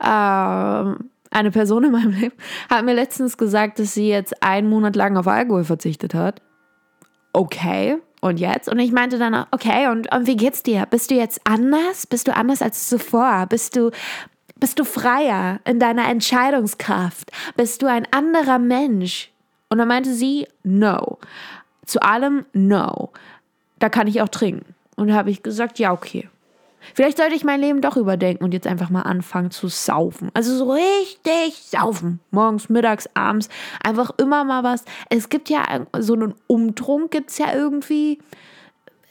äh, 0.00 0.04
eine 0.04 1.50
Person 1.50 1.84
in 1.84 1.92
meinem 1.92 2.12
Leben 2.12 2.34
hat 2.70 2.84
mir 2.84 2.94
letztens 2.94 3.36
gesagt, 3.36 3.78
dass 3.78 3.94
sie 3.94 4.08
jetzt 4.08 4.42
einen 4.42 4.68
Monat 4.68 4.94
lang 4.96 5.16
auf 5.16 5.26
Alkohol 5.26 5.64
verzichtet 5.64 6.14
hat. 6.14 6.40
Okay, 7.32 7.96
und 8.20 8.38
jetzt? 8.38 8.68
Und 8.68 8.78
ich 8.78 8.92
meinte 8.92 9.18
dann, 9.18 9.46
okay, 9.50 9.88
und, 9.88 10.14
und 10.14 10.28
wie 10.28 10.36
geht's 10.36 10.62
dir? 10.62 10.86
Bist 10.88 11.10
du 11.10 11.14
jetzt 11.16 11.40
anders? 11.44 12.06
Bist 12.06 12.28
du 12.28 12.36
anders 12.36 12.62
als 12.62 12.88
zuvor? 12.88 13.46
Bist 13.48 13.74
du, 13.74 13.90
bist 14.62 14.78
du 14.78 14.84
freier 14.84 15.58
in 15.64 15.80
deiner 15.80 16.08
Entscheidungskraft? 16.08 17.32
Bist 17.56 17.82
du 17.82 17.88
ein 17.88 18.06
anderer 18.12 18.60
Mensch? 18.60 19.32
Und 19.68 19.78
dann 19.78 19.88
meinte 19.88 20.14
sie, 20.14 20.46
no. 20.62 21.18
Zu 21.84 22.00
allem, 22.00 22.46
no. 22.52 23.10
Da 23.80 23.88
kann 23.88 24.06
ich 24.06 24.22
auch 24.22 24.28
trinken. 24.28 24.76
Und 24.94 25.08
da 25.08 25.14
habe 25.14 25.32
ich 25.32 25.42
gesagt, 25.42 25.80
ja, 25.80 25.92
okay. 25.92 26.28
Vielleicht 26.94 27.16
sollte 27.18 27.34
ich 27.34 27.42
mein 27.42 27.58
Leben 27.58 27.80
doch 27.80 27.96
überdenken 27.96 28.44
und 28.44 28.54
jetzt 28.54 28.68
einfach 28.68 28.88
mal 28.88 29.02
anfangen 29.02 29.50
zu 29.50 29.66
saufen. 29.66 30.30
Also 30.32 30.56
so 30.56 30.70
richtig 30.72 31.60
saufen. 31.60 32.20
Morgens, 32.30 32.68
mittags, 32.68 33.10
abends. 33.14 33.48
Einfach 33.82 34.12
immer 34.18 34.44
mal 34.44 34.62
was. 34.62 34.84
Es 35.10 35.28
gibt 35.28 35.50
ja 35.50 35.64
so 35.98 36.14
einen 36.14 36.36
Umtrunk, 36.46 37.10
gibt 37.10 37.30
es 37.30 37.38
ja 37.38 37.52
irgendwie 37.52 38.20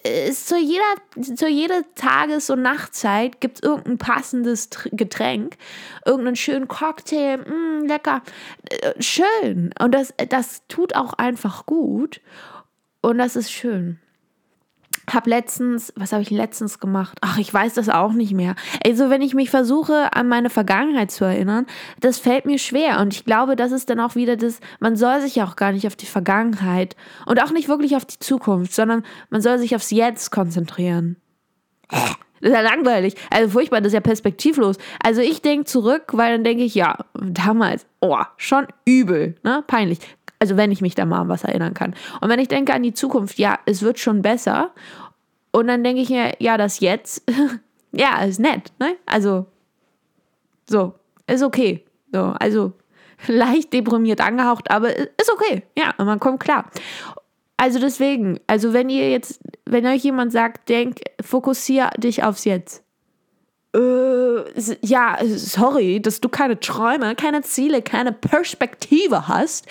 ist 0.04 0.48
zu 0.48 0.58
jeder, 0.58 1.36
zu 1.36 1.48
jeder 1.48 1.84
Tages- 1.96 2.50
und 2.50 2.62
Nachtzeit 2.62 3.40
gibt 3.40 3.58
es 3.58 3.64
irgendein 3.64 3.98
passendes 3.98 4.70
Getränk, 4.92 5.58
irgendeinen 6.06 6.36
schönen 6.36 6.68
Cocktail, 6.68 7.38
mh, 7.38 7.46
mm, 7.46 7.86
lecker, 7.88 8.22
äh, 8.70 9.02
schön. 9.02 9.74
Und 9.80 9.94
das, 9.94 10.14
das 10.30 10.68
tut 10.68 10.96
auch 10.96 11.14
einfach 11.14 11.66
gut 11.66 12.22
und 13.02 13.18
das 13.18 13.36
ist 13.36 13.52
schön. 13.52 14.00
Habe 15.10 15.30
letztens, 15.30 15.94
was 15.96 16.14
habe 16.14 16.22
ich 16.22 16.30
letztens 16.30 16.80
gemacht? 16.80 17.18
Ach, 17.22 17.38
ich 17.38 17.54
weiß 17.54 17.74
das 17.74 17.90
auch 17.90 18.14
nicht 18.14 18.34
mehr. 18.34 18.56
Also, 18.86 19.10
wenn 19.10 19.22
ich 19.22 19.34
mich 19.34 19.50
versuche, 19.50 20.14
an 20.14 20.28
meine 20.28 20.50
Vergangenheit 20.50 21.12
zu 21.12 21.26
erinnern, 21.26 21.66
das 22.00 22.20
fällt 22.20 22.46
mir 22.46 22.60
schwer. 22.60 23.00
Und 23.00 23.14
ich 23.14 23.26
glaube, 23.26 23.56
das 23.56 23.72
ist 23.72 23.90
dann 23.90 24.00
auch 24.00 24.16
wieder 24.16 24.36
das, 24.36 24.60
man 24.80 24.96
soll 24.96 25.22
sich 25.22 25.36
ja 25.36 25.46
auch 25.46 25.56
gar 25.56 25.72
nicht 25.72 25.88
auf 25.88 25.96
die 25.96 26.06
Vergangenheit 26.06 26.96
und 27.26 27.42
auch 27.42 27.52
nicht 27.52 27.68
wirklich 27.68 27.96
auf 27.96 28.06
die 28.06 28.20
Zukunft, 28.20 28.74
sondern 28.74 29.04
man 29.30 29.42
soll 29.42 29.58
sich 29.58 29.76
aufs 29.76 29.92
Jetzt 29.92 30.32
konzentrieren. 30.32 31.18
Das 32.42 32.50
ist 32.50 32.56
ja 32.56 32.62
langweilig. 32.62 33.16
Also 33.30 33.52
furchtbar, 33.52 33.82
das 33.82 33.90
ist 33.90 33.94
ja 33.94 34.00
perspektivlos. 34.02 34.78
Also 35.04 35.22
ich 35.22 35.42
denke 35.42 35.66
zurück, 35.66 36.12
weil 36.14 36.34
dann 36.34 36.44
denke 36.44 36.64
ich, 36.64 36.74
ja, 36.74 36.98
damals, 37.14 37.86
oh, 38.00 38.18
schon 38.38 38.68
übel, 38.86 39.36
ne? 39.44 39.64
Peinlich. 39.68 40.00
Also 40.42 40.58
wenn 40.58 40.72
ich 40.72 40.82
mich 40.82 40.96
da 40.96 41.06
mal 41.06 41.22
an 41.22 41.30
was 41.30 41.44
erinnern 41.44 41.76
kann. 41.76 41.94
Und 42.20 42.30
wenn 42.30 42.40
ich 42.40 42.48
denke 42.48 42.74
an 42.74 42.82
die 42.82 42.96
Zukunft, 42.96 43.38
ja, 43.38 43.60
es 43.68 43.84
wird 43.84 44.00
schon 44.00 44.24
besser. 44.24 44.72
Und 45.52 45.68
dann 45.68 45.84
denke 45.84 46.02
ich 46.02 46.10
mir, 46.10 46.34
ja, 46.40 46.58
das 46.58 46.80
jetzt, 46.80 47.24
ja, 47.92 48.24
ist 48.24 48.40
nett, 48.40 48.74
ne? 48.80 48.96
Also, 49.06 49.46
so, 50.68 50.96
ist 51.28 51.44
okay. 51.44 51.86
So, 52.12 52.34
also 52.40 52.74
leicht 53.28 53.72
deprimiert 53.72 54.20
angehaucht, 54.20 54.72
aber 54.72 54.98
ist 54.98 55.32
okay. 55.32 55.62
Ja, 55.78 55.94
man 56.04 56.20
kommt 56.20 56.40
klar. 56.40 56.66
Also 57.58 57.78
deswegen, 57.78 58.40
also 58.48 58.74
wenn 58.74 58.90
ihr 58.90 59.12
jetzt, 59.12 59.42
wenn 59.66 59.86
euch 59.86 60.04
jemand 60.04 60.32
sagt, 60.32 60.70
denk, 60.70 61.02
fokussier 61.24 61.92
dich 61.98 62.24
aufs 62.24 62.46
Jetzt. 62.46 62.84
Äh, 63.76 64.80
ja, 64.82 65.20
sorry, 65.24 66.02
dass 66.02 66.20
du 66.20 66.28
keine 66.28 66.60
Träume, 66.60 67.16
keine 67.16 67.42
Ziele, 67.42 67.82
keine 67.82 68.12
Perspektive 68.12 69.28
hast. 69.28 69.68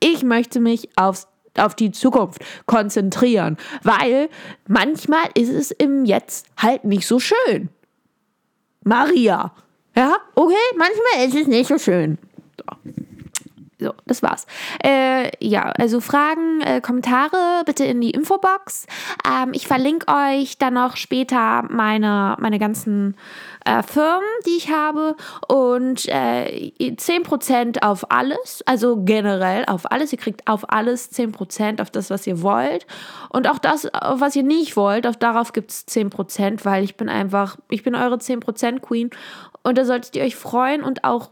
Ich 0.00 0.22
möchte 0.22 0.60
mich 0.60 0.88
aufs 0.96 1.28
auf 1.58 1.74
die 1.74 1.90
Zukunft 1.90 2.42
konzentrieren, 2.66 3.56
weil 3.82 4.28
manchmal 4.68 5.24
ist 5.34 5.50
es 5.50 5.70
im 5.72 6.04
Jetzt 6.04 6.46
halt 6.56 6.84
nicht 6.84 7.06
so 7.06 7.18
schön. 7.18 7.68
Maria. 8.84 9.52
Ja, 9.96 10.16
okay, 10.36 10.54
manchmal 10.76 11.26
ist 11.26 11.34
es 11.34 11.46
nicht 11.48 11.66
so 11.66 11.78
schön. 11.78 12.18
So. 12.56 12.92
So, 13.80 13.94
das 14.04 14.22
war's. 14.22 14.46
Äh, 14.84 15.30
ja, 15.40 15.62
also 15.70 16.00
Fragen, 16.00 16.60
äh, 16.60 16.82
Kommentare 16.82 17.62
bitte 17.64 17.84
in 17.84 18.02
die 18.02 18.10
Infobox. 18.10 18.86
Ähm, 19.26 19.52
ich 19.54 19.66
verlinke 19.66 20.06
euch 20.08 20.58
dann 20.58 20.74
noch 20.74 20.96
später 20.96 21.64
meine, 21.70 22.36
meine 22.38 22.58
ganzen 22.58 23.16
äh, 23.64 23.82
Firmen, 23.82 24.28
die 24.44 24.58
ich 24.58 24.70
habe. 24.70 25.16
Und 25.48 26.06
äh, 26.08 26.72
10% 26.78 27.82
auf 27.82 28.10
alles, 28.10 28.62
also 28.66 29.02
generell 29.02 29.64
auf 29.64 29.90
alles. 29.90 30.12
Ihr 30.12 30.18
kriegt 30.18 30.46
auf 30.46 30.70
alles 30.70 31.10
10%, 31.10 31.80
auf 31.80 31.90
das, 31.90 32.10
was 32.10 32.26
ihr 32.26 32.42
wollt. 32.42 32.86
Und 33.30 33.48
auch 33.48 33.58
das, 33.58 33.88
was 34.12 34.36
ihr 34.36 34.42
nicht 34.42 34.76
wollt, 34.76 35.06
auf 35.06 35.16
darauf 35.16 35.54
gibt 35.54 35.70
es 35.70 35.88
10%, 35.88 36.66
weil 36.66 36.84
ich 36.84 36.96
bin 36.96 37.08
einfach, 37.08 37.56
ich 37.70 37.82
bin 37.82 37.94
eure 37.94 38.16
10% 38.16 38.80
Queen. 38.80 39.08
Und 39.62 39.78
da 39.78 39.86
solltet 39.86 40.16
ihr 40.16 40.24
euch 40.24 40.36
freuen 40.36 40.82
und 40.82 41.04
auch 41.04 41.30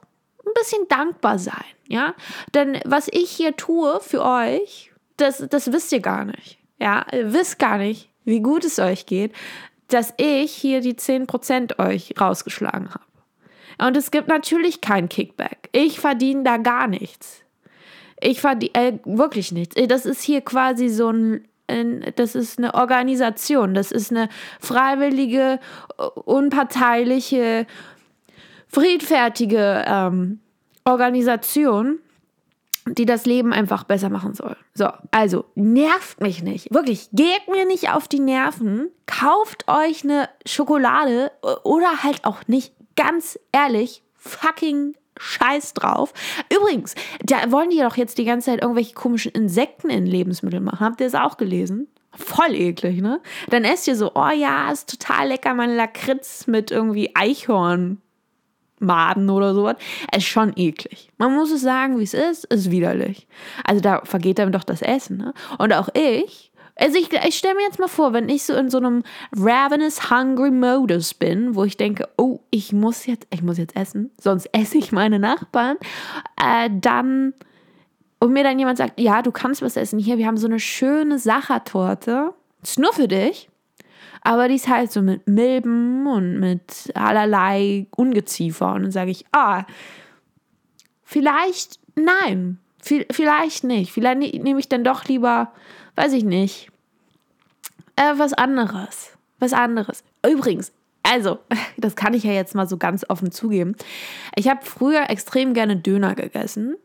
ein 0.48 0.54
bisschen 0.54 0.88
dankbar 0.88 1.38
sein, 1.38 1.64
ja? 1.86 2.14
Denn 2.54 2.80
was 2.84 3.08
ich 3.10 3.30
hier 3.30 3.56
tue 3.56 4.00
für 4.00 4.24
euch, 4.24 4.92
das, 5.16 5.44
das 5.48 5.72
wisst 5.72 5.92
ihr 5.92 6.00
gar 6.00 6.24
nicht, 6.24 6.58
ja? 6.78 7.06
Ihr 7.12 7.32
wisst 7.32 7.58
gar 7.58 7.78
nicht, 7.78 8.10
wie 8.24 8.40
gut 8.40 8.64
es 8.64 8.78
euch 8.78 9.06
geht, 9.06 9.32
dass 9.88 10.12
ich 10.16 10.52
hier 10.52 10.80
die 10.80 10.94
10% 10.94 11.78
euch 11.78 12.14
rausgeschlagen 12.20 12.90
habe. 12.90 13.04
Und 13.78 13.96
es 13.96 14.10
gibt 14.10 14.28
natürlich 14.28 14.80
kein 14.80 15.08
Kickback. 15.08 15.68
Ich 15.72 16.00
verdiene 16.00 16.42
da 16.42 16.56
gar 16.56 16.88
nichts. 16.88 17.42
Ich 18.20 18.40
verdiene 18.40 18.74
äh, 18.74 18.98
wirklich 19.04 19.52
nichts. 19.52 19.76
Das 19.88 20.04
ist 20.04 20.22
hier 20.22 20.40
quasi 20.40 20.88
so 20.88 21.10
ein 21.10 21.48
das 22.16 22.34
ist 22.34 22.58
eine 22.58 22.74
Organisation, 22.74 23.74
das 23.74 23.92
ist 23.92 24.10
eine 24.10 24.30
freiwillige, 24.58 25.60
unparteiliche 26.14 27.66
friedfertige 28.68 29.84
ähm, 29.86 30.40
Organisation, 30.84 31.98
die 32.86 33.06
das 33.06 33.26
Leben 33.26 33.52
einfach 33.52 33.84
besser 33.84 34.08
machen 34.08 34.34
soll. 34.34 34.56
So, 34.74 34.88
also 35.10 35.44
nervt 35.54 36.20
mich 36.20 36.42
nicht. 36.42 36.72
Wirklich, 36.72 37.08
geht 37.12 37.48
mir 37.48 37.66
nicht 37.66 37.90
auf 37.90 38.08
die 38.08 38.20
Nerven. 38.20 38.88
Kauft 39.06 39.66
euch 39.68 40.04
eine 40.04 40.28
Schokolade 40.46 41.30
oder 41.64 42.02
halt 42.02 42.24
auch 42.24 42.46
nicht. 42.46 42.72
Ganz 42.96 43.38
ehrlich, 43.52 44.02
fucking 44.14 44.94
Scheiß 45.18 45.74
drauf. 45.74 46.12
Übrigens, 46.52 46.94
da 47.22 47.50
wollen 47.50 47.70
die 47.70 47.78
doch 47.78 47.96
jetzt 47.96 48.18
die 48.18 48.24
ganze 48.24 48.50
Zeit 48.50 48.62
irgendwelche 48.62 48.94
komischen 48.94 49.32
Insekten 49.32 49.90
in 49.90 50.06
Lebensmitteln 50.06 50.64
machen. 50.64 50.80
Habt 50.80 51.00
ihr 51.00 51.10
das 51.10 51.20
auch 51.20 51.36
gelesen? 51.36 51.88
Voll 52.12 52.54
eklig, 52.54 53.00
ne? 53.00 53.20
Dann 53.50 53.64
esst 53.64 53.86
ihr 53.86 53.96
so, 53.96 54.12
oh 54.14 54.30
ja, 54.30 54.72
ist 54.72 54.88
total 54.88 55.28
lecker, 55.28 55.54
mein 55.54 55.76
Lakritz 55.76 56.46
mit 56.46 56.70
irgendwie 56.70 57.14
Eichhorn 57.14 58.00
Maden 58.80 59.30
oder 59.30 59.54
sowas. 59.54 59.76
Es 60.12 60.18
ist 60.18 60.28
schon 60.28 60.52
eklig. 60.56 61.10
Man 61.18 61.34
muss 61.34 61.50
es 61.50 61.62
sagen, 61.62 61.98
wie 61.98 62.04
es 62.04 62.14
ist, 62.14 62.44
ist 62.46 62.70
widerlich. 62.70 63.26
Also 63.64 63.80
da 63.80 64.00
vergeht 64.04 64.40
einem 64.40 64.52
doch 64.52 64.64
das 64.64 64.82
Essen. 64.82 65.18
Ne? 65.18 65.34
Und 65.58 65.72
auch 65.72 65.88
ich, 65.94 66.52
also 66.76 66.96
ich, 66.96 67.12
ich 67.12 67.36
stelle 67.36 67.56
mir 67.56 67.62
jetzt 67.62 67.80
mal 67.80 67.88
vor, 67.88 68.12
wenn 68.12 68.28
ich 68.28 68.44
so 68.44 68.54
in 68.54 68.70
so 68.70 68.78
einem 68.78 69.02
ravenous 69.36 70.10
hungry 70.10 70.52
Modus 70.52 71.12
bin, 71.12 71.56
wo 71.56 71.64
ich 71.64 71.76
denke, 71.76 72.08
oh, 72.16 72.38
ich 72.50 72.72
muss 72.72 73.06
jetzt, 73.06 73.26
ich 73.30 73.42
muss 73.42 73.58
jetzt 73.58 73.74
essen, 73.76 74.12
sonst 74.20 74.46
esse 74.52 74.78
ich 74.78 74.92
meine 74.92 75.18
Nachbarn, 75.18 75.76
äh, 76.36 76.70
dann 76.72 77.34
und 78.20 78.32
mir 78.32 78.42
dann 78.42 78.58
jemand 78.58 78.78
sagt, 78.78 78.98
ja, 78.98 79.22
du 79.22 79.30
kannst 79.30 79.62
was 79.62 79.76
essen. 79.76 79.98
Hier, 79.98 80.18
wir 80.18 80.26
haben 80.26 80.36
so 80.36 80.48
eine 80.48 80.60
schöne 80.60 81.18
Sachertorte. 81.18 82.32
Ist 82.62 82.78
nur 82.78 82.92
für 82.92 83.06
dich. 83.06 83.47
Aber 84.22 84.48
die 84.48 84.56
ist 84.56 84.68
halt 84.68 84.92
so 84.92 85.02
mit 85.02 85.26
Milben 85.26 86.06
und 86.06 86.38
mit 86.40 86.90
allerlei 86.94 87.86
Ungeziefer. 87.96 88.74
Und 88.74 88.82
dann 88.82 88.92
sage 88.92 89.10
ich, 89.10 89.24
ah, 89.32 89.64
vielleicht 91.04 91.78
nein, 91.94 92.58
vielleicht 92.80 93.64
nicht. 93.64 93.92
Vielleicht 93.92 94.18
ne-, 94.18 94.38
nehme 94.38 94.60
ich 94.60 94.68
dann 94.68 94.84
doch 94.84 95.04
lieber, 95.04 95.52
weiß 95.96 96.12
ich 96.12 96.24
nicht, 96.24 96.70
äh, 97.96 98.14
was 98.16 98.32
anderes. 98.32 99.16
Was 99.38 99.52
anderes. 99.52 100.02
Übrigens, 100.26 100.72
also, 101.02 101.38
das 101.76 101.96
kann 101.96 102.14
ich 102.14 102.24
ja 102.24 102.32
jetzt 102.32 102.54
mal 102.54 102.68
so 102.68 102.76
ganz 102.76 103.04
offen 103.08 103.32
zugeben. 103.32 103.76
Ich 104.36 104.48
habe 104.48 104.64
früher 104.64 105.10
extrem 105.10 105.54
gerne 105.54 105.76
Döner 105.76 106.14
gegessen. 106.14 106.76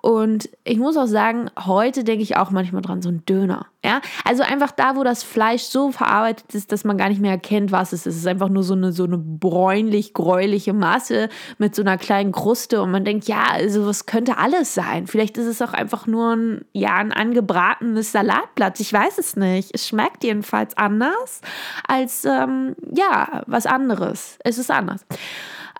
Und 0.00 0.48
ich 0.64 0.78
muss 0.78 0.96
auch 0.96 1.06
sagen, 1.06 1.50
heute 1.58 2.04
denke 2.04 2.22
ich 2.22 2.36
auch 2.36 2.50
manchmal 2.50 2.82
dran, 2.82 3.02
so 3.02 3.08
ein 3.08 3.24
Döner. 3.26 3.66
Ja, 3.84 4.00
also 4.24 4.42
einfach 4.42 4.70
da, 4.70 4.96
wo 4.96 5.04
das 5.04 5.22
Fleisch 5.22 5.62
so 5.62 5.92
verarbeitet 5.92 6.54
ist, 6.54 6.72
dass 6.72 6.84
man 6.84 6.98
gar 6.98 7.08
nicht 7.08 7.20
mehr 7.20 7.32
erkennt, 7.32 7.72
was 7.72 7.92
es 7.92 8.06
ist. 8.06 8.14
Es 8.14 8.20
ist 8.20 8.26
einfach 8.26 8.48
nur 8.48 8.62
so 8.62 8.74
eine, 8.74 8.92
so 8.92 9.04
eine 9.04 9.18
bräunlich-gräuliche 9.18 10.72
Masse 10.72 11.28
mit 11.58 11.74
so 11.74 11.82
einer 11.82 11.96
kleinen 11.96 12.32
Kruste 12.32 12.82
und 12.82 12.90
man 12.90 13.04
denkt, 13.04 13.26
ja, 13.28 13.44
also 13.50 13.86
was 13.86 14.06
könnte 14.06 14.38
alles 14.38 14.74
sein? 14.74 15.06
Vielleicht 15.06 15.38
ist 15.38 15.46
es 15.46 15.62
auch 15.62 15.72
einfach 15.72 16.06
nur 16.06 16.34
ein, 16.34 16.64
ja, 16.72 16.96
ein 16.96 17.12
angebratenes 17.12 18.12
Salatblatt. 18.12 18.80
Ich 18.80 18.92
weiß 18.92 19.18
es 19.18 19.36
nicht. 19.36 19.70
Es 19.74 19.88
schmeckt 19.88 20.24
jedenfalls 20.24 20.76
anders 20.76 21.40
als, 21.86 22.24
ähm, 22.24 22.76
ja, 22.92 23.42
was 23.46 23.66
anderes. 23.66 24.38
Es 24.44 24.58
ist 24.58 24.70
anders. 24.70 25.04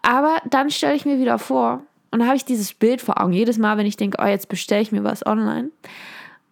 Aber 0.02 0.37
dann 0.49 0.70
stelle 0.70 0.94
ich 0.94 1.04
mir 1.04 1.18
wieder 1.18 1.38
vor, 1.38 1.82
und 2.11 2.21
da 2.21 2.27
habe 2.27 2.37
ich 2.37 2.45
dieses 2.45 2.73
Bild 2.75 3.00
vor 3.00 3.21
Augen. 3.21 3.33
Jedes 3.33 3.59
Mal, 3.59 3.77
wenn 3.77 3.87
ich 3.87 3.97
denke, 3.97 4.19
oh, 4.23 4.27
jetzt 4.27 4.49
bestelle 4.49 4.83
ich 4.83 4.93
mir 4.93 5.05
was 5.05 5.27
online, 5.27 5.71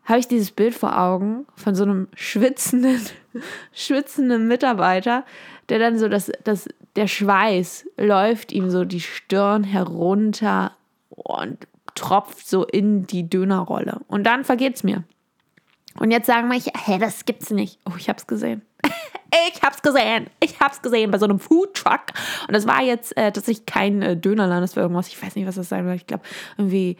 habe 0.04 0.18
ich 0.18 0.28
dieses 0.28 0.50
Bild 0.50 0.74
vor 0.74 0.98
Augen 0.98 1.46
von 1.56 1.74
so 1.74 1.84
einem 1.84 2.08
schwitzenden, 2.14 3.00
schwitzenden 3.72 4.46
Mitarbeiter, 4.48 5.24
der 5.68 5.78
dann 5.78 5.98
so, 5.98 6.08
das, 6.08 6.30
das, 6.44 6.68
der 6.94 7.06
Schweiß 7.06 7.86
läuft 7.96 8.52
ihm 8.52 8.70
so 8.70 8.84
die 8.84 9.00
Stirn 9.00 9.64
herunter 9.64 10.72
und 11.10 11.66
tropft 11.94 12.48
so 12.48 12.64
in 12.64 13.06
die 13.06 13.28
Dönerrolle. 13.28 14.00
Und 14.06 14.24
dann 14.24 14.44
vergeht 14.44 14.76
es 14.76 14.84
mir. 14.84 15.02
Und 15.98 16.10
jetzt 16.10 16.26
sagen 16.26 16.48
manche, 16.48 16.70
hä, 16.76 16.98
das 16.98 17.24
gibt's 17.24 17.50
nicht. 17.50 17.78
Oh, 17.86 17.94
ich 17.98 18.08
hab's 18.08 18.26
gesehen. 18.26 18.62
Ich 19.52 19.62
hab's 19.62 19.82
gesehen. 19.82 20.26
Ich 20.40 20.60
hab's 20.60 20.82
gesehen 20.82 21.10
bei 21.10 21.18
so 21.18 21.26
einem 21.26 21.38
Foodtruck. 21.38 22.12
Und 22.46 22.54
das 22.54 22.66
war 22.66 22.82
jetzt 22.82 23.16
äh, 23.16 23.32
tatsächlich 23.32 23.66
kein 23.66 24.02
äh, 24.02 24.16
Dönerland, 24.16 24.62
das 24.62 24.76
war 24.76 24.82
irgendwas, 24.82 25.08
ich 25.08 25.22
weiß 25.22 25.36
nicht, 25.36 25.46
was 25.46 25.56
das 25.56 25.68
sein 25.68 25.84
soll. 25.84 25.94
Ich 25.94 26.06
glaube, 26.06 26.24
irgendwie 26.56 26.96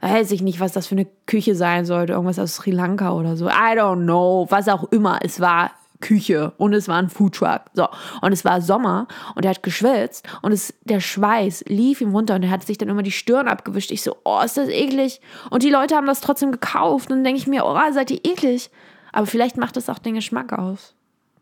weiß 0.00 0.30
ich 0.32 0.42
nicht, 0.42 0.60
was 0.60 0.72
das 0.72 0.86
für 0.86 0.94
eine 0.94 1.06
Küche 1.26 1.54
sein 1.54 1.84
sollte. 1.84 2.14
Irgendwas 2.14 2.38
aus 2.38 2.56
Sri 2.56 2.70
Lanka 2.70 3.12
oder 3.12 3.36
so. 3.36 3.48
I 3.48 3.76
don't 3.76 4.04
know. 4.04 4.46
Was 4.48 4.68
auch 4.68 4.84
immer 4.90 5.20
es 5.22 5.40
war. 5.40 5.72
Küche 6.00 6.52
und 6.56 6.72
es 6.72 6.88
war 6.88 6.96
ein 6.96 7.10
Foodtruck. 7.10 7.62
So. 7.74 7.86
Und 8.20 8.32
es 8.32 8.44
war 8.44 8.60
Sommer 8.60 9.06
und 9.34 9.44
er 9.44 9.50
hat 9.50 9.62
geschwitzt 9.62 10.26
und 10.42 10.52
es, 10.52 10.74
der 10.84 11.00
Schweiß 11.00 11.64
lief 11.68 12.00
ihm 12.00 12.14
runter 12.14 12.34
und 12.36 12.42
er 12.42 12.50
hat 12.50 12.64
sich 12.64 12.78
dann 12.78 12.88
immer 12.88 13.02
die 13.02 13.12
Stirn 13.12 13.48
abgewischt. 13.48 13.90
Ich 13.90 14.02
so, 14.02 14.16
oh, 14.24 14.40
ist 14.42 14.56
das 14.56 14.68
eklig. 14.68 15.20
Und 15.50 15.62
die 15.62 15.70
Leute 15.70 15.94
haben 15.94 16.06
das 16.06 16.20
trotzdem 16.20 16.52
gekauft 16.52 17.10
und 17.10 17.18
dann 17.18 17.24
denke 17.24 17.40
ich 17.40 17.46
mir, 17.46 17.64
oh, 17.64 17.76
seid 17.92 18.10
ihr 18.10 18.24
eklig. 18.24 18.70
Aber 19.12 19.26
vielleicht 19.26 19.56
macht 19.56 19.76
das 19.76 19.88
auch 19.88 19.98
den 19.98 20.14
Geschmack 20.14 20.52
aus. 20.52 20.94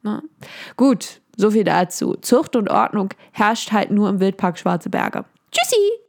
Ne? 0.08 0.22
Gut, 0.76 1.20
so 1.36 1.50
viel 1.50 1.64
dazu. 1.64 2.14
Zucht 2.20 2.56
und 2.56 2.70
Ordnung 2.70 3.10
herrscht 3.32 3.72
halt 3.72 3.90
nur 3.90 4.08
im 4.08 4.20
Wildpark 4.20 4.58
Schwarze 4.58 4.90
Berge. 4.90 5.24
Tschüssi! 5.50 6.07